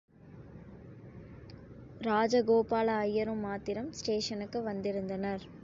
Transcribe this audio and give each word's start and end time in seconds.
ராஜகோபால 2.01 2.97
ஐயரும் 2.97 3.39
மாத்திரம் 3.39 3.93
ஸ்டேஷ்னுக்கு 3.99 4.61
வந்திருந்தனர். 4.63 5.45